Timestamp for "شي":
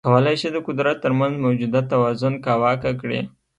0.41-0.49